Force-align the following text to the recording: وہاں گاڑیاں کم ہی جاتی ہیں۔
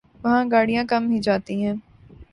وہاں 0.23 0.43
گاڑیاں 0.51 0.83
کم 0.91 1.03
ہی 1.11 1.19
جاتی 1.19 1.55
ہیں۔ 1.63 1.73